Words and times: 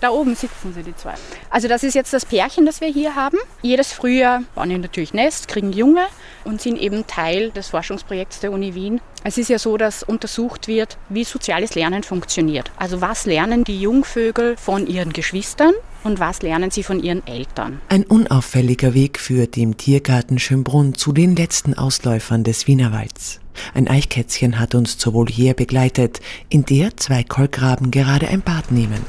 Da 0.00 0.10
oben 0.10 0.34
sitzen 0.34 0.74
sie, 0.74 0.82
die 0.82 0.94
zwei. 0.96 1.14
Also 1.50 1.68
das 1.68 1.82
ist 1.82 1.94
jetzt 1.94 2.12
das 2.12 2.26
Pärchen, 2.26 2.66
das 2.66 2.80
wir 2.80 2.88
hier 2.88 3.14
haben. 3.14 3.38
Jedes 3.62 3.92
Frühjahr 3.92 4.42
bauen 4.54 4.68
die 4.68 4.78
natürlich 4.78 5.14
Nest, 5.14 5.48
kriegen 5.48 5.72
Junge 5.72 6.06
und 6.44 6.60
sind 6.60 6.78
eben 6.78 7.06
Teil 7.06 7.50
des 7.50 7.68
Forschungsprojekts 7.68 8.40
der 8.40 8.52
Uni 8.52 8.74
Wien. 8.74 9.00
Es 9.22 9.38
ist 9.38 9.48
ja 9.48 9.58
so, 9.58 9.76
dass 9.78 10.02
untersucht 10.02 10.68
wird, 10.68 10.98
wie 11.08 11.24
soziales 11.24 11.74
Lernen 11.74 12.02
funktioniert. 12.02 12.70
Also 12.76 13.00
was 13.00 13.24
lernen 13.24 13.64
die 13.64 13.80
Jungvögel 13.80 14.56
von 14.58 14.86
ihren 14.86 15.12
Geschwistern 15.12 15.72
und 16.02 16.20
was 16.20 16.42
lernen 16.42 16.70
sie 16.70 16.82
von 16.82 17.02
ihren 17.02 17.26
Eltern. 17.26 17.80
Ein 17.88 18.04
unauffälliger 18.04 18.92
Weg 18.92 19.18
führt 19.18 19.56
im 19.56 19.78
Tiergarten 19.78 20.38
Schönbrunn 20.38 20.94
zu 20.94 21.12
den 21.12 21.34
letzten 21.34 21.72
Ausläufern 21.72 22.44
des 22.44 22.66
Wienerwalds. 22.66 23.40
Ein 23.72 23.88
Eichkätzchen 23.88 24.58
hat 24.58 24.74
uns 24.74 24.98
zur 24.98 25.14
Voliere 25.14 25.54
begleitet, 25.54 26.20
in 26.48 26.64
der 26.64 26.96
zwei 26.96 27.22
Kolkraben 27.22 27.90
gerade 27.90 28.28
ein 28.28 28.42
Bad 28.42 28.70
nehmen. 28.70 29.00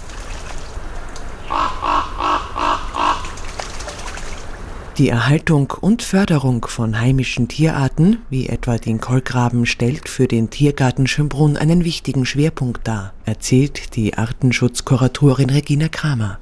Die 4.97 5.09
Erhaltung 5.09 5.73
und 5.81 6.03
Förderung 6.03 6.65
von 6.67 6.97
heimischen 6.97 7.49
Tierarten, 7.49 8.19
wie 8.29 8.47
etwa 8.47 8.77
den 8.77 9.01
Kolkraben, 9.01 9.65
stellt 9.65 10.07
für 10.07 10.25
den 10.25 10.49
Tiergarten 10.49 11.05
Schönbrunn 11.05 11.57
einen 11.57 11.83
wichtigen 11.83 12.25
Schwerpunkt 12.25 12.87
dar, 12.87 13.13
erzählt 13.25 13.97
die 13.97 14.17
Artenschutzkuratorin 14.17 15.49
Regina 15.49 15.89
Kramer. 15.89 16.39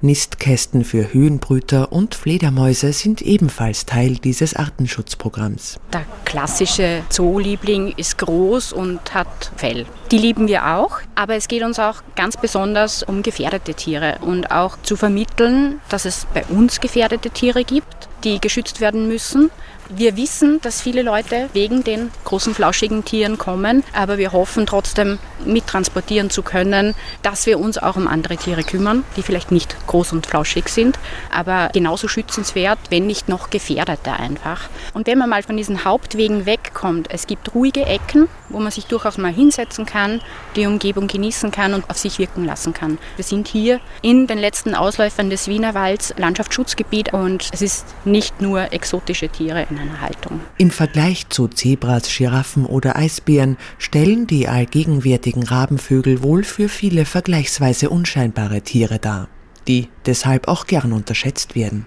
Nistkästen 0.00 0.84
für 0.84 1.12
Höhenbrüter 1.12 1.92
und 1.92 2.14
Fledermäuse 2.14 2.92
sind 2.92 3.22
ebenfalls 3.22 3.86
Teil 3.86 4.16
dieses 4.16 4.54
Artenschutzprogramms. 4.54 5.78
Der 5.92 6.04
klassische 6.24 7.02
Zooliebling 7.08 7.94
ist 7.96 8.18
groß 8.18 8.72
und 8.72 9.14
hat 9.14 9.52
Fell. 9.56 9.86
Die 10.10 10.18
lieben 10.18 10.48
wir 10.48 10.74
auch, 10.76 10.98
aber 11.14 11.36
es 11.36 11.46
geht 11.46 11.62
uns 11.62 11.78
auch 11.78 12.02
ganz 12.16 12.36
besonders 12.36 13.02
um 13.02 13.22
gefährdete 13.22 13.74
Tiere 13.74 14.18
und 14.22 14.50
auch 14.50 14.76
zu 14.82 14.96
vermitteln, 14.96 15.80
dass 15.88 16.04
es 16.04 16.26
bei 16.34 16.44
uns 16.46 16.80
gefährdete 16.80 17.30
Tiere 17.30 17.64
gibt, 17.64 18.08
die 18.24 18.40
geschützt 18.40 18.80
werden 18.80 19.08
müssen 19.08 19.50
wir 19.88 20.16
wissen, 20.16 20.60
dass 20.62 20.80
viele 20.80 21.02
Leute 21.02 21.48
wegen 21.52 21.84
den 21.84 22.10
großen 22.24 22.54
flauschigen 22.54 23.04
Tieren 23.04 23.36
kommen, 23.36 23.84
aber 23.92 24.16
wir 24.16 24.32
hoffen 24.32 24.66
trotzdem 24.66 25.18
mittransportieren 25.44 26.30
zu 26.30 26.42
können, 26.42 26.94
dass 27.22 27.46
wir 27.46 27.58
uns 27.58 27.78
auch 27.78 27.96
um 27.96 28.06
andere 28.06 28.36
Tiere 28.36 28.62
kümmern, 28.62 29.04
die 29.16 29.22
vielleicht 29.22 29.50
nicht 29.50 29.76
groß 29.86 30.12
und 30.12 30.26
flauschig 30.26 30.68
sind, 30.68 30.98
aber 31.30 31.70
genauso 31.72 32.08
schützenswert, 32.08 32.78
wenn 32.90 33.06
nicht 33.06 33.28
noch 33.28 33.50
gefährdete 33.50 34.12
einfach. 34.12 34.68
Und 34.94 35.06
wenn 35.06 35.18
man 35.18 35.28
mal 35.28 35.42
von 35.42 35.56
diesen 35.56 35.84
Hauptwegen 35.84 36.46
wegkommt, 36.46 37.08
es 37.10 37.26
gibt 37.26 37.54
ruhige 37.54 37.84
Ecken, 37.84 38.28
wo 38.48 38.60
man 38.60 38.70
sich 38.70 38.86
durchaus 38.86 39.18
mal 39.18 39.32
hinsetzen 39.32 39.84
kann, 39.84 40.20
die 40.56 40.66
Umgebung 40.66 41.06
genießen 41.06 41.50
kann 41.50 41.74
und 41.74 41.90
auf 41.90 41.98
sich 41.98 42.18
wirken 42.18 42.44
lassen 42.44 42.72
kann. 42.72 42.98
Wir 43.16 43.24
sind 43.24 43.48
hier 43.48 43.80
in 44.00 44.26
den 44.26 44.38
letzten 44.38 44.74
Ausläufern 44.74 45.28
des 45.28 45.48
Wienerwalds 45.48 46.14
Landschaftsschutzgebiet 46.16 47.12
und 47.12 47.48
es 47.52 47.62
ist 47.62 47.86
nicht 48.12 48.40
nur 48.40 48.72
exotische 48.72 49.28
Tiere 49.28 49.66
in 49.68 49.78
einer 49.78 50.00
Haltung. 50.00 50.40
Im 50.58 50.70
Vergleich 50.70 51.28
zu 51.30 51.48
Zebras, 51.48 52.04
Giraffen 52.16 52.66
oder 52.66 52.94
Eisbären 52.94 53.56
stellen 53.78 54.26
die 54.28 54.46
allgegenwärtigen 54.46 55.42
Rabenvögel 55.42 56.22
wohl 56.22 56.44
für 56.44 56.68
viele 56.68 57.04
vergleichsweise 57.04 57.90
unscheinbare 57.90 58.60
Tiere 58.60 58.98
dar, 58.98 59.28
die 59.66 59.88
deshalb 60.06 60.46
auch 60.46 60.66
gern 60.66 60.92
unterschätzt 60.92 61.56
werden. 61.56 61.86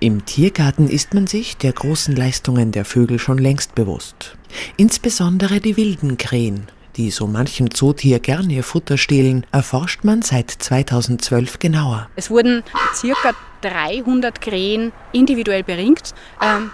Im 0.00 0.24
Tiergarten 0.24 0.88
ist 0.88 1.14
man 1.14 1.26
sich 1.26 1.56
der 1.56 1.72
großen 1.72 2.16
Leistungen 2.16 2.72
der 2.72 2.84
Vögel 2.84 3.18
schon 3.18 3.38
längst 3.38 3.74
bewusst. 3.74 4.36
Insbesondere 4.76 5.60
die 5.60 5.76
wilden 5.76 6.16
Krähen, 6.16 6.68
die 6.96 7.10
so 7.10 7.26
manchem 7.26 7.70
Zootier 7.70 8.18
gern 8.20 8.48
ihr 8.48 8.64
Futter 8.64 8.96
stehlen, 8.96 9.44
erforscht 9.52 10.04
man 10.04 10.22
seit 10.22 10.50
2012 10.50 11.58
genauer. 11.58 12.08
Es 12.16 12.30
wurden 12.30 12.62
circa 12.94 13.32
300 13.70 14.40
Krähen 14.40 14.92
individuell 15.12 15.62
beringt, 15.62 16.14
ähm, 16.42 16.70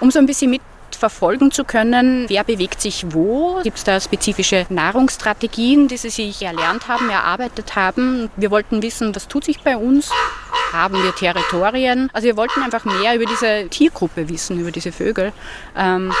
um 0.00 0.10
so 0.10 0.18
ein 0.18 0.26
bisschen 0.26 0.50
mit 0.50 0.62
verfolgen 0.96 1.50
zu 1.50 1.64
können, 1.64 2.24
wer 2.28 2.42
bewegt 2.42 2.80
sich 2.80 3.04
wo. 3.10 3.60
Gibt 3.62 3.78
es 3.78 3.84
da 3.84 4.00
spezifische 4.00 4.66
Nahrungsstrategien, 4.70 5.88
die 5.88 5.96
sie 5.96 6.10
sich 6.10 6.42
erlernt 6.42 6.88
haben, 6.88 7.10
erarbeitet 7.10 7.76
haben. 7.76 8.30
Wir 8.36 8.50
wollten 8.50 8.82
wissen, 8.82 9.14
was 9.14 9.28
tut 9.28 9.44
sich 9.44 9.60
bei 9.60 9.76
uns. 9.76 10.10
Haben 10.72 11.02
wir 11.02 11.14
Territorien? 11.14 12.10
Also 12.12 12.26
wir 12.26 12.36
wollten 12.36 12.62
einfach 12.62 12.84
mehr 12.84 13.14
über 13.14 13.26
diese 13.26 13.68
Tiergruppe 13.68 14.28
wissen, 14.28 14.58
über 14.58 14.70
diese 14.70 14.90
Vögel. 14.90 15.32
Ähm, 15.76 16.12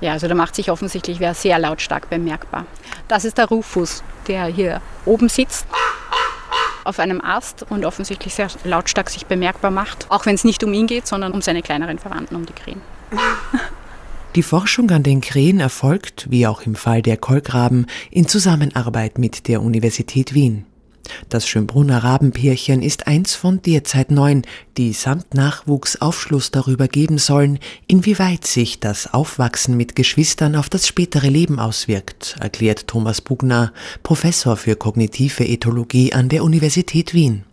ja, 0.00 0.12
also 0.12 0.28
da 0.28 0.34
macht 0.34 0.54
sich 0.54 0.70
offensichtlich 0.70 1.20
wer 1.20 1.34
sehr 1.34 1.58
lautstark 1.58 2.08
bemerkbar. 2.08 2.66
Das 3.08 3.24
ist 3.24 3.38
der 3.38 3.46
Rufus, 3.46 4.02
der 4.28 4.46
hier 4.46 4.80
oben 5.04 5.28
sitzt 5.28 5.66
auf 6.86 6.98
einem 6.98 7.20
Ast 7.20 7.66
und 7.68 7.84
offensichtlich 7.84 8.34
sehr 8.34 8.48
lautstark 8.64 9.10
sich 9.10 9.26
bemerkbar 9.26 9.70
macht. 9.70 10.10
Auch 10.10 10.26
wenn 10.26 10.34
es 10.34 10.44
nicht 10.44 10.64
um 10.64 10.72
ihn 10.72 10.86
geht, 10.86 11.06
sondern 11.06 11.32
um 11.32 11.42
seine 11.42 11.62
kleineren 11.62 11.98
Verwandten, 11.98 12.36
um 12.36 12.46
die 12.46 12.52
Krähen. 12.52 12.80
Die 14.34 14.42
Forschung 14.42 14.90
an 14.90 15.02
den 15.02 15.22
Krähen 15.22 15.60
erfolgt, 15.60 16.26
wie 16.30 16.46
auch 16.46 16.60
im 16.60 16.74
Fall 16.74 17.00
der 17.00 17.16
Kolkraben, 17.16 17.86
in 18.10 18.28
Zusammenarbeit 18.28 19.16
mit 19.16 19.48
der 19.48 19.62
Universität 19.62 20.34
Wien. 20.34 20.66
Das 21.30 21.48
Schönbrunner 21.48 22.04
Rabenpärchen 22.04 22.82
ist 22.82 23.06
eins 23.06 23.34
von 23.34 23.62
derzeit 23.62 24.10
neun, 24.10 24.42
die 24.76 24.92
samt 24.92 25.34
Nachwuchs 25.34 26.00
Aufschluss 26.00 26.50
darüber 26.50 26.88
geben 26.88 27.18
sollen, 27.18 27.58
inwieweit 27.86 28.46
sich 28.46 28.78
das 28.78 29.12
Aufwachsen 29.12 29.76
mit 29.76 29.96
Geschwistern 29.96 30.54
auf 30.54 30.68
das 30.68 30.86
spätere 30.86 31.28
Leben 31.28 31.58
auswirkt, 31.58 32.36
erklärt 32.40 32.86
Thomas 32.86 33.20
Bugner, 33.20 33.72
Professor 34.02 34.56
für 34.56 34.76
kognitive 34.76 35.44
Ethologie 35.44 36.12
an 36.12 36.28
der 36.28 36.44
Universität 36.44 37.14
Wien. 37.14 37.44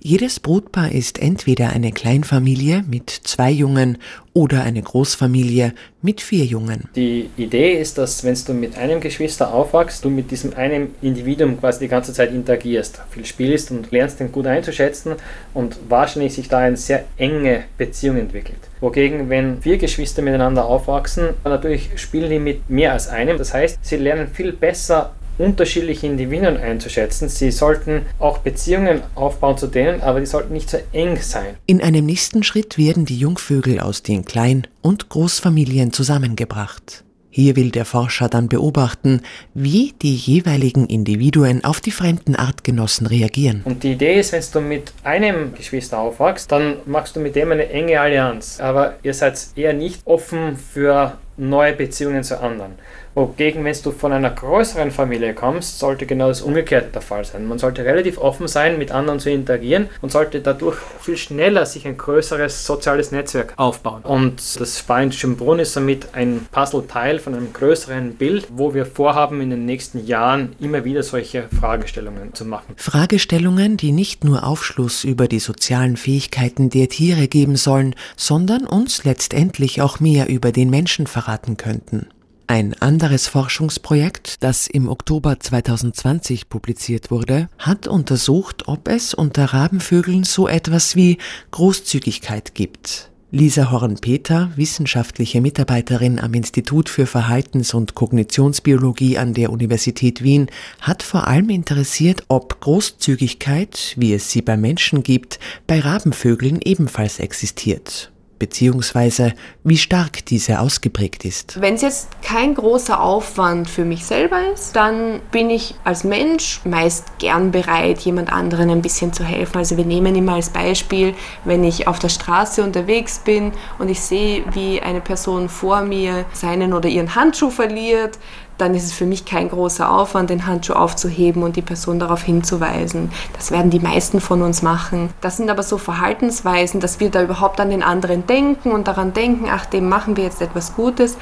Jedes 0.00 0.40
Brutpaar 0.40 0.92
ist 0.92 1.20
entweder 1.20 1.70
eine 1.70 1.92
Kleinfamilie 1.92 2.84
mit 2.88 3.10
zwei 3.10 3.50
Jungen 3.50 3.98
oder 4.34 4.62
eine 4.62 4.82
Großfamilie 4.82 5.74
mit 6.00 6.20
vier 6.20 6.44
Jungen. 6.44 6.88
Die 6.96 7.28
Idee 7.36 7.80
ist, 7.80 7.98
dass 7.98 8.24
wenn 8.24 8.36
du 8.46 8.54
mit 8.54 8.76
einem 8.78 9.00
Geschwister 9.00 9.52
aufwachst, 9.52 10.04
du 10.04 10.10
mit 10.10 10.30
diesem 10.30 10.54
einem 10.54 10.94
Individuum 11.02 11.60
quasi 11.60 11.80
die 11.80 11.88
ganze 11.88 12.12
Zeit 12.12 12.32
interagierst, 12.32 13.02
viel 13.10 13.26
spielst 13.26 13.70
und 13.70 13.90
lernst 13.90 14.20
den 14.20 14.32
gut 14.32 14.46
einzuschätzen 14.46 15.16
und 15.52 15.76
wahrscheinlich 15.88 16.34
sich 16.34 16.48
da 16.48 16.58
eine 16.72 16.76
sehr 16.78 17.04
enge 17.16 17.64
Beziehung 17.76 18.16
entwickelt. 18.16 18.58
Wogegen, 18.80 19.28
wenn 19.28 19.60
vier 19.60 19.78
Geschwister 19.78 20.22
miteinander 20.22 20.64
aufwachsen, 20.64 21.30
natürlich 21.44 21.90
spielen 21.96 22.30
die 22.30 22.38
mit 22.38 22.70
mehr 22.70 22.92
als 22.92 23.08
einem. 23.08 23.38
Das 23.38 23.52
heißt, 23.52 23.78
sie 23.82 23.96
lernen 23.96 24.28
viel 24.28 24.52
besser 24.52 25.12
unterschiedliche 25.38 26.06
Individuen 26.06 26.56
einzuschätzen. 26.56 27.28
Sie 27.28 27.50
sollten 27.50 28.02
auch 28.18 28.38
Beziehungen 28.38 29.02
aufbauen 29.14 29.56
zu 29.56 29.66
denen, 29.66 30.00
aber 30.02 30.20
die 30.20 30.26
sollten 30.26 30.52
nicht 30.52 30.70
so 30.70 30.78
eng 30.92 31.16
sein. 31.20 31.56
In 31.66 31.82
einem 31.82 32.06
nächsten 32.06 32.42
Schritt 32.42 32.78
werden 32.78 33.04
die 33.04 33.18
Jungvögel 33.18 33.80
aus 33.80 34.02
den 34.02 34.24
Klein- 34.24 34.66
und 34.82 35.08
Großfamilien 35.08 35.92
zusammengebracht. 35.92 37.04
Hier 37.34 37.56
will 37.56 37.70
der 37.70 37.86
Forscher 37.86 38.28
dann 38.28 38.48
beobachten, 38.48 39.22
wie 39.54 39.94
die 40.02 40.14
jeweiligen 40.14 40.84
Individuen 40.84 41.64
auf 41.64 41.80
die 41.80 41.90
fremden 41.90 42.36
Artgenossen 42.36 43.06
reagieren. 43.06 43.62
Und 43.64 43.84
die 43.84 43.92
Idee 43.92 44.20
ist, 44.20 44.32
wenn 44.32 44.42
du 44.52 44.60
mit 44.60 44.92
einem 45.02 45.54
Geschwister 45.54 45.98
aufwachst, 45.98 46.52
dann 46.52 46.76
machst 46.84 47.16
du 47.16 47.20
mit 47.20 47.34
dem 47.34 47.50
eine 47.50 47.70
enge 47.70 47.98
Allianz. 47.98 48.60
Aber 48.60 48.96
ihr 49.02 49.14
seid 49.14 49.46
eher 49.56 49.72
nicht 49.72 50.02
offen 50.04 50.58
für 50.58 51.16
neue 51.38 51.72
Beziehungen 51.72 52.22
zu 52.22 52.38
anderen. 52.38 52.72
Wogegen, 53.14 53.62
wenn 53.64 53.76
du 53.82 53.90
von 53.90 54.12
einer 54.12 54.30
größeren 54.30 54.90
Familie 54.90 55.34
kommst, 55.34 55.78
sollte 55.78 56.06
genau 56.06 56.28
das 56.28 56.40
Umgekehrte 56.40 56.88
der 56.92 57.02
Fall 57.02 57.24
sein. 57.26 57.46
Man 57.46 57.58
sollte 57.58 57.84
relativ 57.84 58.16
offen 58.16 58.48
sein, 58.48 58.78
mit 58.78 58.90
anderen 58.90 59.20
zu 59.20 59.30
interagieren 59.30 59.88
und 60.00 60.10
sollte 60.10 60.40
dadurch 60.40 60.78
viel 61.00 61.18
schneller 61.18 61.66
sich 61.66 61.86
ein 61.86 61.98
größeres 61.98 62.64
soziales 62.64 63.12
Netzwerk 63.12 63.52
aufbauen. 63.56 64.02
Und 64.02 64.58
das 64.58 64.78
Spannende 64.78 65.14
Schönbrunn 65.14 65.58
ist 65.58 65.74
somit 65.74 66.14
ein 66.14 66.46
Puzzleteil 66.50 67.18
von 67.18 67.34
einem 67.34 67.52
größeren 67.52 68.14
Bild, 68.14 68.48
wo 68.50 68.72
wir 68.72 68.86
vorhaben, 68.86 69.42
in 69.42 69.50
den 69.50 69.66
nächsten 69.66 70.06
Jahren 70.06 70.56
immer 70.58 70.84
wieder 70.84 71.02
solche 71.02 71.48
Fragestellungen 71.60 72.32
zu 72.32 72.46
machen. 72.46 72.74
Fragestellungen, 72.76 73.76
die 73.76 73.92
nicht 73.92 74.24
nur 74.24 74.46
Aufschluss 74.46 75.04
über 75.04 75.28
die 75.28 75.38
sozialen 75.38 75.98
Fähigkeiten 75.98 76.70
der 76.70 76.88
Tiere 76.88 77.28
geben 77.28 77.56
sollen, 77.56 77.94
sondern 78.16 78.66
uns 78.66 79.04
letztendlich 79.04 79.82
auch 79.82 80.00
mehr 80.00 80.30
über 80.30 80.50
den 80.50 80.70
Menschen 80.70 81.06
verraten 81.06 81.58
könnten. 81.58 82.06
Ein 82.46 82.74
anderes 82.80 83.28
Forschungsprojekt, 83.28 84.42
das 84.42 84.66
im 84.66 84.88
Oktober 84.88 85.38
2020 85.38 86.48
publiziert 86.48 87.10
wurde, 87.10 87.48
hat 87.58 87.86
untersucht, 87.86 88.68
ob 88.68 88.88
es 88.88 89.14
unter 89.14 89.46
Rabenvögeln 89.46 90.24
so 90.24 90.48
etwas 90.48 90.96
wie 90.96 91.18
Großzügigkeit 91.50 92.54
gibt. 92.54 93.10
Lisa 93.34 93.70
Horn-Peter, 93.70 94.52
wissenschaftliche 94.56 95.40
Mitarbeiterin 95.40 96.20
am 96.20 96.34
Institut 96.34 96.90
für 96.90 97.06
Verhaltens- 97.06 97.72
und 97.72 97.94
Kognitionsbiologie 97.94 99.16
an 99.16 99.32
der 99.32 99.50
Universität 99.50 100.22
Wien, 100.22 100.48
hat 100.82 101.02
vor 101.02 101.28
allem 101.28 101.48
interessiert, 101.48 102.24
ob 102.28 102.60
Großzügigkeit, 102.60 103.94
wie 103.96 104.12
es 104.12 104.30
sie 104.30 104.42
bei 104.42 104.58
Menschen 104.58 105.02
gibt, 105.02 105.38
bei 105.66 105.80
Rabenvögeln 105.80 106.60
ebenfalls 106.62 107.20
existiert 107.20 108.11
beziehungsweise 108.42 109.34
wie 109.62 109.78
stark 109.78 110.26
diese 110.26 110.58
ausgeprägt 110.58 111.24
ist. 111.24 111.60
Wenn 111.60 111.74
es 111.74 111.82
jetzt 111.82 112.08
kein 112.22 112.56
großer 112.56 113.00
Aufwand 113.00 113.70
für 113.70 113.84
mich 113.84 114.04
selber 114.04 114.40
ist, 114.52 114.74
dann 114.74 115.20
bin 115.30 115.48
ich 115.48 115.76
als 115.84 116.02
Mensch 116.02 116.60
meist 116.64 117.20
gern 117.20 117.52
bereit, 117.52 118.00
jemand 118.00 118.32
anderen 118.32 118.68
ein 118.68 118.82
bisschen 118.82 119.12
zu 119.12 119.22
helfen. 119.22 119.58
Also 119.58 119.76
wir 119.76 119.84
nehmen 119.84 120.16
immer 120.16 120.34
als 120.34 120.50
Beispiel, 120.50 121.14
wenn 121.44 121.62
ich 121.62 121.86
auf 121.86 122.00
der 122.00 122.08
Straße 122.08 122.64
unterwegs 122.64 123.20
bin 123.20 123.52
und 123.78 123.88
ich 123.88 124.00
sehe, 124.00 124.42
wie 124.54 124.82
eine 124.82 125.00
Person 125.00 125.48
vor 125.48 125.82
mir 125.82 126.24
seinen 126.32 126.72
oder 126.72 126.88
ihren 126.88 127.14
Handschuh 127.14 127.50
verliert, 127.50 128.18
dann 128.62 128.76
ist 128.76 128.84
es 128.84 128.92
für 128.92 129.06
mich 129.06 129.24
kein 129.24 129.48
großer 129.48 129.90
Aufwand, 129.90 130.30
den 130.30 130.46
Handschuh 130.46 130.74
aufzuheben 130.74 131.42
und 131.42 131.56
die 131.56 131.62
Person 131.62 131.98
darauf 131.98 132.22
hinzuweisen. 132.22 133.10
Das 133.32 133.50
werden 133.50 133.70
die 133.70 133.80
meisten 133.80 134.20
von 134.20 134.40
uns 134.40 134.62
machen. 134.62 135.10
Das 135.20 135.36
sind 135.36 135.50
aber 135.50 135.64
so 135.64 135.78
Verhaltensweisen, 135.78 136.78
dass 136.78 137.00
wir 137.00 137.10
da 137.10 137.22
überhaupt 137.22 137.60
an 137.60 137.70
den 137.70 137.82
anderen 137.82 138.24
denken 138.26 138.70
und 138.70 138.86
daran 138.86 139.12
denken, 139.12 139.48
ach, 139.50 139.66
dem 139.66 139.88
machen 139.88 140.16
wir 140.16 140.22
jetzt 140.22 140.40
etwas 140.40 140.76
Gutes 140.76 141.16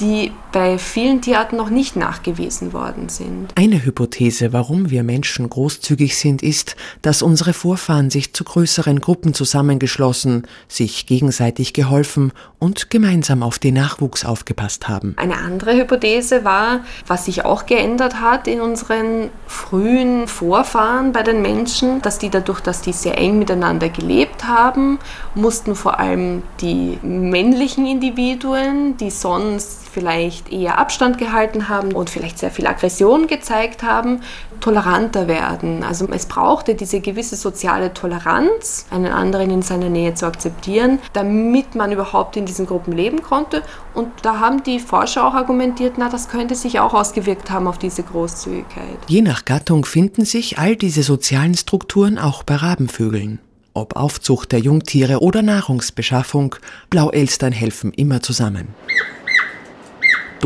die 0.00 0.32
bei 0.52 0.78
vielen 0.78 1.20
Tierarten 1.20 1.58
noch 1.58 1.70
nicht 1.70 1.96
nachgewiesen 1.96 2.72
worden 2.72 3.08
sind. 3.08 3.52
Eine 3.56 3.84
Hypothese, 3.84 4.52
warum 4.52 4.90
wir 4.90 5.02
Menschen 5.02 5.48
großzügig 5.50 6.16
sind, 6.16 6.42
ist, 6.42 6.76
dass 7.02 7.22
unsere 7.22 7.52
Vorfahren 7.52 8.10
sich 8.10 8.32
zu 8.32 8.44
größeren 8.44 9.00
Gruppen 9.00 9.34
zusammengeschlossen, 9.34 10.46
sich 10.68 11.06
gegenseitig 11.06 11.72
geholfen 11.72 12.32
und 12.58 12.90
gemeinsam 12.90 13.42
auf 13.42 13.58
den 13.58 13.74
Nachwuchs 13.74 14.24
aufgepasst 14.24 14.88
haben. 14.88 15.14
Eine 15.18 15.36
andere 15.36 15.76
Hypothese 15.76 16.44
war, 16.44 16.80
was 17.06 17.26
sich 17.26 17.44
auch 17.44 17.66
geändert 17.66 18.20
hat 18.20 18.48
in 18.48 18.60
unseren 18.60 19.30
frühen 19.46 20.26
Vorfahren 20.26 21.12
bei 21.12 21.22
den 21.22 21.42
Menschen, 21.42 22.00
dass 22.02 22.18
die 22.18 22.30
dadurch, 22.30 22.60
dass 22.60 22.80
die 22.80 22.92
sehr 22.92 23.18
eng 23.18 23.38
miteinander 23.38 23.88
gelebt 23.88 24.46
haben, 24.46 24.98
mussten 25.34 25.74
vor 25.74 25.98
allem 26.00 26.42
die 26.60 26.98
männlichen 27.02 27.86
Individuen, 27.86 28.96
die 28.96 29.10
sonst 29.10 29.85
vielleicht 29.96 30.52
eher 30.52 30.78
Abstand 30.78 31.16
gehalten 31.16 31.70
haben 31.70 31.92
und 31.92 32.10
vielleicht 32.10 32.38
sehr 32.38 32.50
viel 32.50 32.66
Aggression 32.66 33.28
gezeigt 33.28 33.82
haben, 33.82 34.20
toleranter 34.60 35.26
werden. 35.26 35.82
Also 35.82 36.06
es 36.10 36.26
brauchte 36.26 36.74
diese 36.74 37.00
gewisse 37.00 37.34
soziale 37.34 37.94
Toleranz, 37.94 38.84
einen 38.90 39.10
anderen 39.10 39.50
in 39.50 39.62
seiner 39.62 39.88
Nähe 39.88 40.12
zu 40.12 40.26
akzeptieren, 40.26 40.98
damit 41.14 41.74
man 41.74 41.92
überhaupt 41.92 42.36
in 42.36 42.44
diesen 42.44 42.66
Gruppen 42.66 42.92
leben 42.92 43.22
konnte. 43.22 43.62
Und 43.94 44.10
da 44.20 44.38
haben 44.38 44.62
die 44.64 44.80
Forscher 44.80 45.26
auch 45.26 45.32
argumentiert, 45.32 45.94
na, 45.96 46.10
das 46.10 46.28
könnte 46.28 46.54
sich 46.54 46.78
auch 46.78 46.92
ausgewirkt 46.92 47.50
haben 47.50 47.66
auf 47.66 47.78
diese 47.78 48.02
Großzügigkeit. 48.02 48.98
Je 49.06 49.22
nach 49.22 49.46
Gattung 49.46 49.86
finden 49.86 50.26
sich 50.26 50.58
all 50.58 50.76
diese 50.76 51.02
sozialen 51.02 51.54
Strukturen 51.54 52.18
auch 52.18 52.42
bei 52.42 52.56
Rabenvögeln. 52.56 53.38
Ob 53.72 53.96
Aufzucht 53.96 54.52
der 54.52 54.58
Jungtiere 54.58 55.20
oder 55.20 55.40
Nahrungsbeschaffung, 55.40 56.54
Blauelstern 56.90 57.52
helfen 57.52 57.94
immer 57.94 58.20
zusammen. 58.20 58.68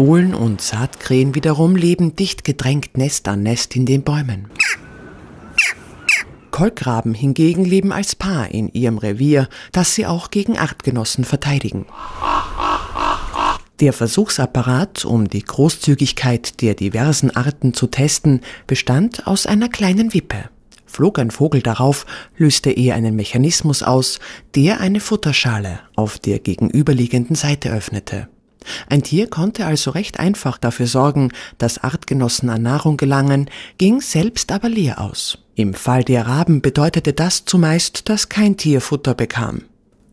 Dohlen 0.01 0.35
und 0.35 0.63
Saatkrähen 0.63 1.35
wiederum 1.35 1.77
leben 1.77 2.17
dicht 2.17 2.43
gedrängt 2.43 2.97
Nest 2.97 3.29
an 3.29 3.43
Nest 3.43 3.77
in 3.77 3.85
den 3.85 4.03
Bäumen. 4.03 4.47
Kolkraben 6.51 7.13
hingegen 7.13 7.67
leben 7.67 7.93
als 7.93 8.17
Paar 8.17 8.51
in 8.51 8.73
ihrem 8.73 8.97
Revier, 8.97 9.47
das 9.73 9.95
sie 9.95 10.07
auch 10.07 10.31
gegen 10.31 10.57
Artgenossen 10.57 11.25
verteidigen. 11.25 11.85
Der 13.81 13.93
Versuchsapparat, 13.93 15.05
um 15.05 15.29
die 15.29 15.45
Großzügigkeit 15.45 16.63
der 16.63 16.73
diversen 16.73 17.37
Arten 17.37 17.75
zu 17.75 17.87
testen, 17.87 18.41
bestand 18.67 19.27
aus 19.27 19.45
einer 19.45 19.69
kleinen 19.69 20.15
Wippe. 20.15 20.49
Flog 20.87 21.19
ein 21.19 21.31
Vogel 21.31 21.61
darauf, 21.61 22.07
löste 22.39 22.71
er 22.71 22.95
einen 22.95 23.17
Mechanismus 23.17 23.83
aus, 23.83 24.19
der 24.55 24.81
eine 24.81 25.01
Futterschale 25.01 25.81
auf 25.95 26.19
der 26.19 26.39
gegenüberliegenden 26.39 27.37
Seite 27.37 27.71
öffnete. 27.71 28.29
Ein 28.89 29.03
Tier 29.03 29.29
konnte 29.29 29.67
also 29.67 29.91
recht 29.91 30.21
einfach 30.21 30.59
dafür 30.59 30.87
sorgen, 30.87 31.33
dass 31.59 31.83
Artgenossen 31.83 32.51
an 32.51 32.63
Nahrung 32.63 32.97
gelangen, 32.97 33.51
ging 33.79 34.01
selbst 34.01 34.53
aber 34.53 34.69
leer 34.69 35.01
aus. 35.01 35.39
Im 35.55 35.75
Fall 35.75 36.05
der 36.05 36.27
Raben 36.27 36.63
bedeutete 36.63 37.13
das 37.13 37.45
zumeist, 37.45 38.09
dass 38.09 38.29
kein 38.29 38.57
Tier 38.57 38.81
Futter 38.81 39.15
bekam. 39.15 39.63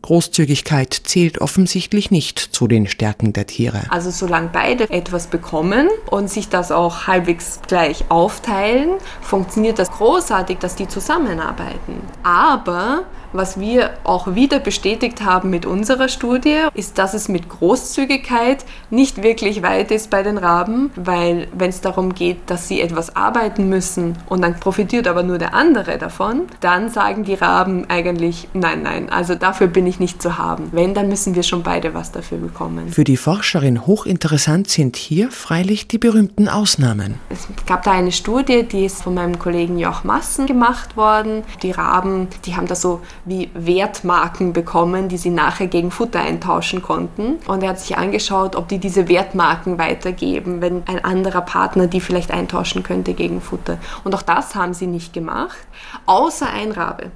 Großzügigkeit 0.02 0.94
zählt 0.94 1.40
offensichtlich 1.40 2.10
nicht 2.10 2.38
zu 2.38 2.68
den 2.68 2.86
Stärken 2.86 3.32
der 3.32 3.46
Tiere. 3.46 3.82
Also 3.90 4.10
solange 4.10 4.50
beide 4.52 4.88
etwas 4.90 5.26
bekommen 5.26 5.88
und 6.10 6.30
sich 6.30 6.48
das 6.48 6.70
auch 6.70 7.06
halbwegs 7.06 7.60
gleich 7.66 8.04
aufteilen, 8.08 8.90
funktioniert 9.20 9.78
das 9.78 9.90
großartig, 9.90 10.58
dass 10.58 10.76
die 10.76 10.88
zusammenarbeiten. 10.88 12.00
Aber 12.22 13.04
was 13.32 13.60
wir 13.60 13.90
auch 14.04 14.34
wieder 14.34 14.58
bestätigt 14.58 15.24
haben 15.24 15.50
mit 15.50 15.66
unserer 15.66 16.08
Studie, 16.08 16.58
ist, 16.74 16.98
dass 16.98 17.14
es 17.14 17.28
mit 17.28 17.48
Großzügigkeit 17.48 18.64
nicht 18.90 19.22
wirklich 19.22 19.62
weit 19.62 19.90
ist 19.90 20.10
bei 20.10 20.22
den 20.22 20.38
Raben, 20.38 20.90
weil 20.96 21.48
wenn 21.52 21.70
es 21.70 21.80
darum 21.80 22.14
geht, 22.14 22.38
dass 22.46 22.68
sie 22.68 22.80
etwas 22.80 23.16
arbeiten 23.16 23.68
müssen 23.68 24.16
und 24.28 24.42
dann 24.42 24.58
profitiert 24.58 25.06
aber 25.06 25.22
nur 25.22 25.38
der 25.38 25.54
andere 25.54 25.98
davon, 25.98 26.42
dann 26.60 26.90
sagen 26.90 27.24
die 27.24 27.34
Raben 27.34 27.88
eigentlich, 27.88 28.48
nein, 28.54 28.82
nein, 28.82 29.10
also 29.10 29.34
dafür 29.34 29.66
bin 29.66 29.86
ich 29.86 30.00
nicht 30.00 30.22
zu 30.22 30.38
haben. 30.38 30.68
Wenn, 30.72 30.94
dann 30.94 31.08
müssen 31.08 31.34
wir 31.34 31.42
schon 31.42 31.62
beide 31.62 31.94
was 31.94 32.12
dafür 32.12 32.38
bekommen. 32.38 32.88
Für 32.88 33.04
die 33.04 33.16
Forscherin 33.16 33.86
hochinteressant 33.86 34.68
sind 34.68 34.96
hier 34.96 35.30
freilich 35.30 35.88
die 35.88 35.98
berühmten 35.98 36.48
Ausnahmen. 36.48 37.14
Es 37.30 37.46
gab 37.66 37.82
da 37.82 37.92
eine 37.92 38.12
Studie, 38.12 38.64
die 38.64 38.84
ist 38.84 39.02
von 39.02 39.14
meinem 39.14 39.38
Kollegen 39.38 39.78
Joch 39.78 40.04
Massen 40.04 40.46
gemacht 40.46 40.96
worden. 40.96 41.42
Die 41.62 41.70
Raben, 41.70 42.28
die 42.44 42.56
haben 42.56 42.66
da 42.66 42.74
so 42.74 43.00
wie 43.24 43.50
Wertmarken 43.54 44.52
bekommen, 44.52 45.08
die 45.08 45.16
sie 45.16 45.30
nachher 45.30 45.66
gegen 45.66 45.90
Futter 45.90 46.20
eintauschen 46.20 46.82
konnten. 46.82 47.36
Und 47.46 47.62
er 47.62 47.70
hat 47.70 47.80
sich 47.80 47.96
angeschaut, 47.96 48.56
ob 48.56 48.68
die 48.68 48.78
diese 48.78 49.08
Wertmarken 49.08 49.78
weitergeben, 49.78 50.60
wenn 50.60 50.82
ein 50.86 51.04
anderer 51.04 51.42
Partner 51.42 51.86
die 51.86 52.00
vielleicht 52.00 52.30
eintauschen 52.30 52.82
könnte 52.82 53.14
gegen 53.14 53.40
Futter. 53.40 53.78
Und 54.04 54.14
auch 54.14 54.22
das 54.22 54.54
haben 54.54 54.74
sie 54.74 54.86
nicht 54.86 55.12
gemacht, 55.12 55.58
außer 56.06 56.48
ein 56.48 56.72
Rabe. 56.72 57.10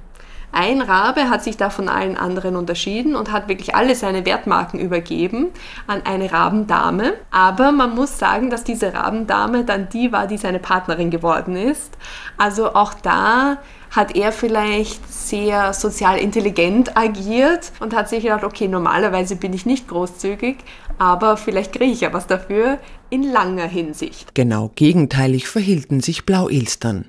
Ein 0.55 0.81
Rabe 0.81 1.31
hat 1.31 1.43
sich 1.43 1.57
da 1.57 1.71
von 1.71 1.89
allen 1.89 2.15
anderen 2.15 2.55
unterschieden 2.55 3.15
und 3.15 3.31
hat 3.31 3.47
wirklich 3.47 3.73
alle 3.73 3.95
seine 3.95 4.23
Wertmarken 4.23 4.79
übergeben 4.79 5.47
an 5.87 6.03
eine 6.05 6.31
Rabendame. 6.31 7.13
Aber 7.31 7.71
man 7.71 7.95
muss 7.95 8.19
sagen, 8.19 8.51
dass 8.51 8.63
diese 8.63 8.93
Rabendame 8.93 9.65
dann 9.65 9.89
die 9.89 10.11
war, 10.11 10.27
die 10.27 10.37
seine 10.37 10.59
Partnerin 10.59 11.09
geworden 11.09 11.55
ist. 11.55 11.97
Also 12.37 12.75
auch 12.75 12.93
da 12.93 13.57
hat 13.89 14.15
er 14.15 14.31
vielleicht 14.31 15.11
sehr 15.11 15.73
sozial 15.73 16.19
intelligent 16.19 16.95
agiert 16.95 17.71
und 17.79 17.95
hat 17.95 18.09
sich 18.09 18.21
gedacht, 18.21 18.43
okay, 18.43 18.67
normalerweise 18.67 19.35
bin 19.35 19.53
ich 19.53 19.65
nicht 19.65 19.87
großzügig, 19.87 20.57
aber 20.99 21.35
vielleicht 21.35 21.73
kriege 21.73 21.91
ich 21.91 22.01
ja 22.01 22.13
was 22.13 22.27
dafür 22.27 22.77
in 23.09 23.23
langer 23.23 23.67
Hinsicht. 23.67 24.35
Genau 24.35 24.71
gegenteilig 24.75 25.47
verhielten 25.47 25.99
sich 25.99 26.27
Blauelstern. 26.27 27.05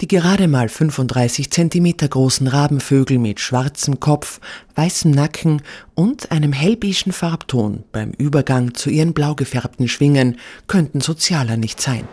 Die 0.00 0.08
gerade 0.08 0.48
mal 0.48 0.68
35 0.68 1.50
Zentimeter 1.50 2.08
großen 2.08 2.46
Rabenvögel 2.46 3.18
mit 3.18 3.40
schwarzem 3.40 4.00
Kopf, 4.00 4.40
weißem 4.74 5.10
Nacken 5.10 5.62
und 5.94 6.32
einem 6.32 6.52
hellbeigen 6.52 7.12
Farbton 7.12 7.84
beim 7.92 8.10
Übergang 8.12 8.74
zu 8.74 8.90
ihren 8.90 9.14
blau 9.14 9.34
gefärbten 9.34 9.88
Schwingen 9.88 10.38
könnten 10.66 11.00
sozialer 11.00 11.56
nicht 11.56 11.80
sein. 11.80 12.08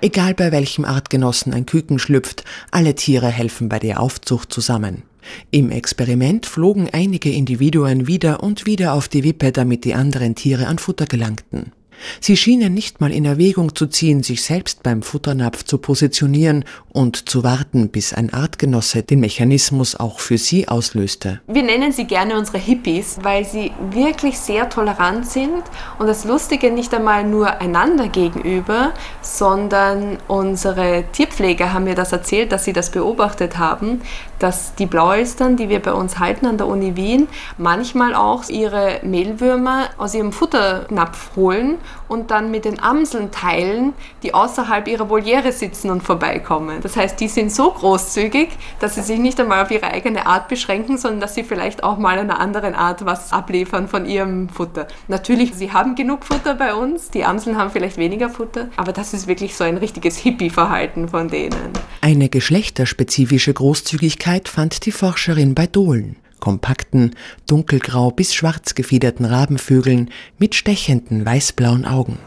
Egal 0.00 0.34
bei 0.34 0.52
welchem 0.52 0.84
Artgenossen 0.84 1.54
ein 1.54 1.64
Küken 1.64 1.98
schlüpft, 1.98 2.44
alle 2.70 2.94
Tiere 2.94 3.28
helfen 3.28 3.70
bei 3.70 3.78
der 3.78 4.00
Aufzucht 4.00 4.52
zusammen. 4.52 5.02
Im 5.50 5.70
Experiment 5.70 6.46
flogen 6.46 6.88
einige 6.92 7.30
Individuen 7.30 8.06
wieder 8.06 8.42
und 8.42 8.66
wieder 8.66 8.92
auf 8.92 9.08
die 9.08 9.24
Wippe, 9.24 9.52
damit 9.52 9.84
die 9.84 9.94
anderen 9.94 10.34
Tiere 10.34 10.66
an 10.66 10.78
Futter 10.78 11.06
gelangten. 11.06 11.72
Sie 12.20 12.36
schienen 12.36 12.74
nicht 12.74 13.00
mal 13.00 13.12
in 13.12 13.24
Erwägung 13.24 13.74
zu 13.74 13.86
ziehen, 13.86 14.22
sich 14.22 14.42
selbst 14.42 14.82
beim 14.82 15.02
Futternapf 15.02 15.64
zu 15.64 15.78
positionieren 15.78 16.64
und 16.90 17.28
zu 17.28 17.42
warten, 17.42 17.88
bis 17.88 18.12
ein 18.12 18.32
Artgenosse 18.32 19.02
den 19.02 19.20
Mechanismus 19.20 19.96
auch 19.96 20.20
für 20.20 20.38
sie 20.38 20.68
auslöste. 20.68 21.40
Wir 21.46 21.62
nennen 21.62 21.92
sie 21.92 22.04
gerne 22.04 22.38
unsere 22.38 22.58
Hippies, 22.58 23.18
weil 23.22 23.44
sie 23.44 23.72
wirklich 23.90 24.38
sehr 24.38 24.68
tolerant 24.68 25.26
sind 25.26 25.62
und 25.98 26.06
das 26.06 26.24
Lustige 26.24 26.70
nicht 26.70 26.94
einmal 26.94 27.24
nur 27.24 27.60
einander 27.60 28.08
gegenüber, 28.08 28.92
sondern 29.22 30.18
unsere 30.28 31.04
Tierpfleger 31.12 31.72
haben 31.72 31.84
mir 31.84 31.94
das 31.94 32.12
erzählt, 32.12 32.52
dass 32.52 32.64
sie 32.64 32.72
das 32.72 32.90
beobachtet 32.90 33.58
haben, 33.58 34.02
dass 34.44 34.74
die 34.74 34.84
Blauelstern, 34.84 35.56
die 35.56 35.70
wir 35.70 35.80
bei 35.80 35.94
uns 35.94 36.18
halten 36.18 36.44
an 36.44 36.58
der 36.58 36.66
Uni 36.66 36.96
Wien, 36.96 37.28
manchmal 37.56 38.14
auch 38.14 38.46
ihre 38.50 39.00
Mehlwürmer 39.02 39.88
aus 39.96 40.12
ihrem 40.12 40.32
Futternapf 40.32 41.30
holen 41.34 41.78
und 42.08 42.30
dann 42.30 42.50
mit 42.50 42.66
den 42.66 42.78
Amseln 42.78 43.30
teilen, 43.30 43.94
die 44.22 44.34
außerhalb 44.34 44.86
ihrer 44.86 45.08
Voliere 45.08 45.50
sitzen 45.50 45.88
und 45.88 46.02
vorbeikommen. 46.02 46.82
Das 46.82 46.94
heißt, 46.94 47.18
die 47.20 47.28
sind 47.28 47.52
so 47.52 47.70
großzügig, 47.70 48.50
dass 48.80 48.96
sie 48.96 49.00
sich 49.00 49.18
nicht 49.18 49.40
einmal 49.40 49.62
auf 49.62 49.70
ihre 49.70 49.86
eigene 49.86 50.26
Art 50.26 50.48
beschränken, 50.48 50.98
sondern 50.98 51.20
dass 51.20 51.34
sie 51.34 51.42
vielleicht 51.42 51.82
auch 51.82 51.96
mal 51.96 52.18
einer 52.18 52.38
anderen 52.38 52.74
Art 52.74 53.06
was 53.06 53.32
abliefern 53.32 53.88
von 53.88 54.04
ihrem 54.04 54.50
Futter. 54.50 54.88
Natürlich, 55.08 55.54
sie 55.54 55.72
haben 55.72 55.94
genug 55.94 56.22
Futter 56.22 56.54
bei 56.54 56.74
uns, 56.74 57.08
die 57.08 57.24
Amseln 57.24 57.56
haben 57.56 57.70
vielleicht 57.70 57.96
weniger 57.96 58.28
Futter, 58.28 58.68
aber 58.76 58.92
das 58.92 59.14
ist 59.14 59.26
wirklich 59.26 59.56
so 59.56 59.64
ein 59.64 59.78
richtiges 59.78 60.18
Hippie-Verhalten 60.18 61.08
von 61.08 61.28
denen. 61.28 61.70
Eine 62.02 62.28
geschlechterspezifische 62.28 63.54
Großzügigkeit 63.54 64.33
fand 64.42 64.84
die 64.84 64.92
Forscherin 64.92 65.54
bei 65.54 65.66
Dohlen. 65.66 66.16
kompakten, 66.40 67.14
dunkelgrau 67.46 68.10
bis 68.10 68.34
schwarz 68.34 68.74
gefiederten 68.74 69.24
Rabenvögeln 69.24 70.10
mit 70.38 70.54
stechenden 70.54 71.24
weißblauen 71.24 71.86
Augen. 71.86 72.18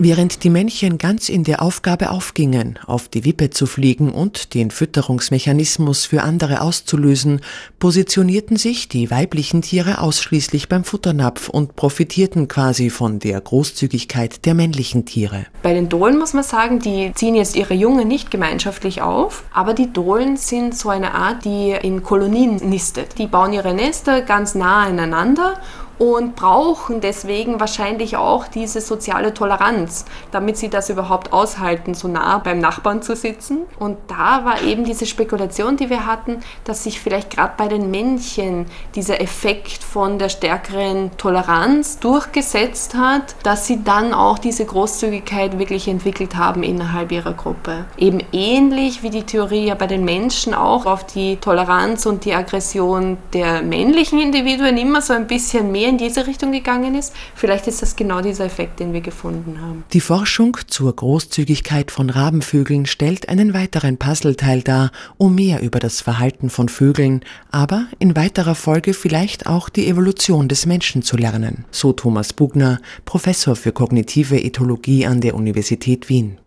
Während 0.00 0.44
die 0.44 0.50
Männchen 0.50 0.96
ganz 0.96 1.28
in 1.28 1.42
der 1.42 1.60
Aufgabe 1.60 2.10
aufgingen, 2.10 2.78
auf 2.86 3.08
die 3.08 3.24
Wippe 3.24 3.50
zu 3.50 3.66
fliegen 3.66 4.12
und 4.12 4.54
den 4.54 4.70
Fütterungsmechanismus 4.70 6.04
für 6.04 6.22
andere 6.22 6.60
auszulösen, 6.60 7.40
positionierten 7.80 8.56
sich 8.56 8.88
die 8.88 9.10
weiblichen 9.10 9.60
Tiere 9.60 10.00
ausschließlich 10.00 10.68
beim 10.68 10.84
Futternapf 10.84 11.48
und 11.48 11.74
profitierten 11.74 12.46
quasi 12.46 12.90
von 12.90 13.18
der 13.18 13.40
Großzügigkeit 13.40 14.46
der 14.46 14.54
männlichen 14.54 15.04
Tiere. 15.04 15.46
Bei 15.64 15.74
den 15.74 15.88
Dohlen 15.88 16.16
muss 16.16 16.32
man 16.32 16.44
sagen, 16.44 16.78
die 16.78 17.10
ziehen 17.16 17.34
jetzt 17.34 17.56
ihre 17.56 17.74
Jungen 17.74 18.06
nicht 18.06 18.30
gemeinschaftlich 18.30 19.02
auf, 19.02 19.42
aber 19.52 19.74
die 19.74 19.92
Dohlen 19.92 20.36
sind 20.36 20.76
so 20.76 20.90
eine 20.90 21.12
Art, 21.14 21.44
die 21.44 21.72
in 21.72 22.04
Kolonien 22.04 22.54
nistet. 22.56 23.18
Die 23.18 23.26
bauen 23.26 23.52
ihre 23.52 23.74
Nester 23.74 24.22
ganz 24.22 24.54
nah 24.54 24.84
aneinander 24.84 25.60
und 25.98 26.36
brauchen 26.36 27.00
deswegen 27.00 27.60
wahrscheinlich 27.60 28.16
auch 28.16 28.46
diese 28.46 28.80
soziale 28.80 29.34
Toleranz, 29.34 30.04
damit 30.30 30.56
sie 30.56 30.68
das 30.68 30.90
überhaupt 30.90 31.32
aushalten, 31.32 31.94
so 31.94 32.08
nah 32.08 32.38
beim 32.38 32.60
Nachbarn 32.60 33.02
zu 33.02 33.16
sitzen. 33.16 33.62
Und 33.78 33.96
da 34.06 34.44
war 34.44 34.62
eben 34.62 34.84
diese 34.84 35.06
Spekulation, 35.06 35.76
die 35.76 35.90
wir 35.90 36.06
hatten, 36.06 36.38
dass 36.64 36.84
sich 36.84 37.00
vielleicht 37.00 37.30
gerade 37.30 37.54
bei 37.56 37.68
den 37.68 37.90
Männchen 37.90 38.66
dieser 38.94 39.20
Effekt 39.20 39.82
von 39.82 40.18
der 40.18 40.28
stärkeren 40.28 41.10
Toleranz 41.16 41.98
durchgesetzt 41.98 42.94
hat, 42.94 43.34
dass 43.42 43.66
sie 43.66 43.82
dann 43.82 44.14
auch 44.14 44.38
diese 44.38 44.64
Großzügigkeit 44.64 45.58
wirklich 45.58 45.88
entwickelt 45.88 46.36
haben 46.36 46.62
innerhalb 46.62 47.10
ihrer 47.10 47.34
Gruppe. 47.34 47.86
Eben 47.96 48.20
ähnlich 48.32 49.02
wie 49.02 49.10
die 49.10 49.24
Theorie 49.24 49.66
ja 49.66 49.74
bei 49.74 49.86
den 49.86 50.04
Menschen 50.04 50.54
auch 50.54 50.86
auf 50.86 51.04
die 51.04 51.36
Toleranz 51.36 52.06
und 52.06 52.24
die 52.24 52.34
Aggression 52.34 53.18
der 53.32 53.62
männlichen 53.62 54.20
Individuen 54.20 54.76
immer 54.76 55.02
so 55.02 55.12
ein 55.12 55.26
bisschen 55.26 55.72
mehr 55.72 55.87
in 55.88 55.98
diese 55.98 56.26
Richtung 56.26 56.52
gegangen 56.52 56.94
ist. 56.94 57.14
Vielleicht 57.34 57.66
ist 57.66 57.82
das 57.82 57.96
genau 57.96 58.20
dieser 58.20 58.44
Effekt, 58.44 58.78
den 58.78 58.92
wir 58.92 59.00
gefunden 59.00 59.60
haben. 59.60 59.84
Die 59.92 60.00
Forschung 60.00 60.56
zur 60.66 60.94
Großzügigkeit 60.94 61.90
von 61.90 62.10
Rabenvögeln 62.10 62.86
stellt 62.86 63.28
einen 63.28 63.54
weiteren 63.54 63.96
Puzzleteil 63.96 64.62
dar, 64.62 64.92
um 65.16 65.34
mehr 65.34 65.62
über 65.62 65.78
das 65.78 66.00
Verhalten 66.00 66.50
von 66.50 66.68
Vögeln, 66.68 67.22
aber 67.50 67.86
in 67.98 68.14
weiterer 68.16 68.54
Folge 68.54 68.94
vielleicht 68.94 69.46
auch 69.46 69.68
die 69.68 69.88
Evolution 69.88 70.48
des 70.48 70.66
Menschen 70.66 71.02
zu 71.02 71.16
lernen. 71.16 71.64
So 71.70 71.92
Thomas 71.92 72.32
Bugner, 72.32 72.80
Professor 73.04 73.56
für 73.56 73.72
kognitive 73.72 74.40
Ethologie 74.40 75.06
an 75.06 75.20
der 75.20 75.34
Universität 75.34 76.08
Wien. 76.08 76.38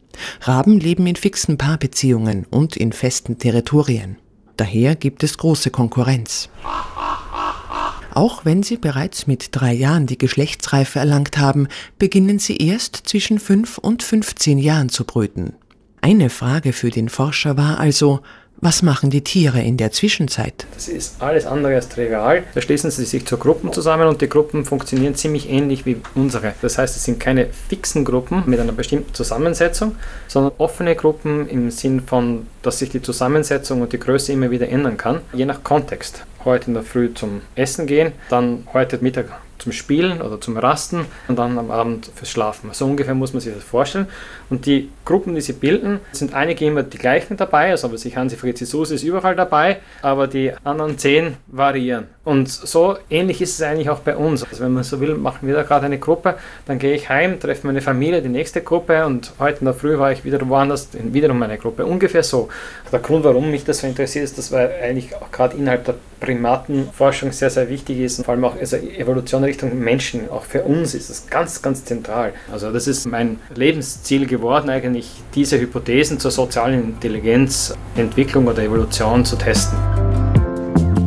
Raben 0.42 0.80
leben 0.80 1.08
in 1.08 1.16
fixen 1.16 1.58
Paarbeziehungen 1.58 2.46
und 2.50 2.76
in 2.78 2.92
festen 2.92 3.38
Territorien. 3.38 4.18
Daher 4.58 4.96
gibt 4.96 5.24
es 5.24 5.38
große 5.38 5.72
Konkurrenz. 5.72 6.50
Auch 8.14 8.46
wenn 8.46 8.62
sie 8.62 8.78
bereits 8.78 9.26
mit 9.26 9.50
drei 9.52 9.74
Jahren 9.74 10.06
die 10.06 10.18
Geschlechtsreife 10.18 11.00
erlangt 11.00 11.38
haben, 11.38 11.68
beginnen 11.98 12.40
sie 12.40 12.58
erst 12.58 12.96
zwischen 13.06 13.40
fünf 13.40 13.78
und 13.78 14.04
15 14.04 14.58
Jahren 14.58 14.90
zu 14.90 15.06
brüten. 15.06 15.54
Eine 16.02 16.30
Frage 16.30 16.74
für 16.74 16.90
den 16.90 17.10
Forscher 17.10 17.58
war 17.58 17.80
also, 17.80 18.22
was 18.64 18.84
machen 18.84 19.10
die 19.10 19.24
Tiere 19.24 19.60
in 19.62 19.78
der 19.78 19.92
Zwischenzeit? 19.92 20.68
Das 20.76 20.88
ist 20.88 21.20
alles 21.20 21.48
andere 21.48 21.76
als 21.76 21.90
trivial. 21.90 22.44
Da 22.54 22.62
schließen 22.62 22.92
sie 22.92 23.06
sich 23.06 23.26
zu 23.26 23.38
Gruppen 23.38 23.74
zusammen 23.74 24.08
und 24.08 24.22
die 24.22 24.30
Gruppen 24.30 24.66
funktionieren 24.66 25.16
ziemlich 25.16 25.50
ähnlich 25.50 25.88
wie 25.88 25.98
unsere. 26.14 26.54
Das 26.62 26.78
heißt, 26.78 26.96
es 26.96 27.04
sind 27.04 27.20
keine 27.20 27.48
fixen 27.70 28.06
Gruppen 28.06 28.44
mit 28.46 28.60
einer 28.60 28.72
bestimmten 28.72 29.16
Zusammensetzung, 29.16 29.96
sondern 30.28 30.54
offene 30.60 30.96
Gruppen 30.96 31.48
im 31.50 31.72
Sinn 31.72 32.02
von, 32.02 32.46
dass 32.62 32.78
sich 32.78 32.92
die 32.92 33.02
Zusammensetzung 33.02 33.82
und 33.82 33.94
die 33.94 34.00
Größe 34.00 34.32
immer 34.32 34.52
wieder 34.52 34.70
ändern 34.70 34.98
kann, 34.98 35.22
je 35.34 35.46
nach 35.46 35.64
Kontext. 35.64 36.24
Heute 36.44 36.68
in 36.68 36.74
der 36.74 36.84
Früh 36.84 37.14
zum 37.14 37.42
Essen 37.56 37.86
gehen, 37.86 38.14
dann 38.30 38.68
heute 38.74 38.98
Mittag 39.02 39.26
zum 39.62 39.72
Spielen 39.72 40.22
oder 40.22 40.42
zum 40.42 40.58
Rasten 40.58 41.06
und 41.28 41.38
dann 41.38 41.58
am 41.60 41.70
Abend 41.70 42.10
fürs 42.16 42.32
Schlafen. 42.32 42.72
So 42.74 42.86
ungefähr 42.86 43.14
muss 43.14 43.34
man 43.34 43.42
sich 43.42 43.54
das 43.54 43.64
vorstellen. 43.64 44.08
Und 44.50 44.66
die 44.66 44.90
Gruppen, 45.06 45.36
die 45.36 45.42
sie 45.42 45.54
bilden, 45.54 46.00
sind 46.12 46.34
einige 46.34 46.66
immer 46.66 46.82
die 46.82 46.98
gleichen 46.98 47.38
dabei, 47.38 47.70
also 47.70 47.96
sich 47.96 48.18
Hansi 48.18 48.38
Fritzi 48.38 48.66
Susi 48.66 48.96
ist 48.96 49.04
überall 49.04 49.36
dabei, 49.36 49.78
aber 50.02 50.28
die 50.28 50.52
anderen 50.64 50.98
zehn 50.98 51.38
variieren. 51.48 52.08
Und 52.24 52.50
so 52.50 52.98
ähnlich 53.10 53.42
ist 53.42 53.56
es 53.56 53.62
eigentlich 53.64 53.90
auch 53.90 54.00
bei 54.00 54.16
uns. 54.16 54.44
Also 54.44 54.64
wenn 54.64 54.74
man 54.74 54.84
so 54.84 55.00
will, 55.00 55.16
machen 55.16 55.48
wir 55.48 55.56
da 55.56 55.64
gerade 55.64 55.88
eine 55.88 55.98
Gruppe, 55.98 56.36
dann 56.68 56.78
gehe 56.78 56.94
ich 56.94 57.10
heim, 57.10 57.40
treffe 57.40 57.66
meine 57.66 57.82
Familie, 57.82 58.22
die 58.22 58.30
nächste 58.30 58.62
Gruppe 58.62 59.06
und 59.08 59.34
heute 59.40 59.60
in 59.62 59.66
der 59.66 59.74
Früh 59.74 59.98
war 59.98 60.12
ich 60.12 60.24
wieder 60.24 60.40
woanders, 60.48 60.90
wiederum 60.94 61.40
meine 61.40 61.58
Gruppe. 61.58 61.84
Ungefähr 61.84 62.22
so. 62.22 62.50
Der 62.92 63.00
Grund, 63.00 63.24
warum 63.24 63.50
mich 63.50 63.64
das 63.64 63.80
so 63.80 63.88
interessiert, 63.88 64.26
ist, 64.26 64.38
dass 64.38 64.52
wir 64.52 64.70
eigentlich 64.84 65.16
auch 65.16 65.32
gerade 65.32 65.58
innerhalb 65.58 65.86
der 65.86 65.96
Primatenforschung 66.20 67.32
sehr, 67.32 67.50
sehr 67.50 67.68
wichtig 67.70 68.00
ist 68.00 68.20
und 68.20 68.26
vor 68.26 68.36
allem 68.36 68.46
auch 68.46 68.56
also 68.56 68.78
Evolution 68.78 69.44
Richtung 69.44 69.80
Menschen. 69.80 70.30
Auch 70.30 70.44
für 70.44 70.62
uns 70.62 70.94
ist 70.94 71.10
das 71.10 71.28
ganz, 71.28 71.64
ganz 71.64 71.86
zentral. 71.86 72.34
Also 72.52 72.72
das 72.72 72.88
ist 72.88 73.08
mein 73.08 73.40
Lebensziel 73.56 74.28
geworden, 74.28 74.70
eigentlich 74.70 75.10
diese 75.34 75.60
Hypothesen 75.60 76.20
zur 76.20 76.30
sozialen 76.30 76.84
Intelligenz, 76.84 77.74
Entwicklung 77.96 78.46
oder 78.46 78.62
Evolution 78.62 79.26
zu 79.26 79.36
testen. 79.38 79.76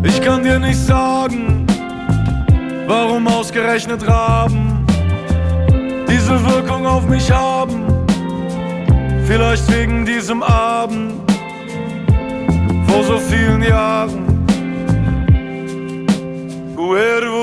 Ich 0.04 0.20
kann 0.20 0.42
dir 0.42 0.58
nicht 0.58 0.78
sagen, 0.78 1.66
warum 2.86 3.26
ausgerechnet 3.26 4.06
Raben 4.06 4.86
diese 6.08 6.44
Wirkung 6.46 6.86
auf 6.86 7.06
mich 7.08 7.30
haben. 7.30 7.84
Vielleicht 9.26 9.70
wegen 9.72 10.04
diesem 10.04 10.42
Abend 10.42 11.12
vor 12.86 13.02
so 13.02 13.18
vielen 13.18 13.62
Jahren. 13.62 14.24
Whoever 16.76 17.33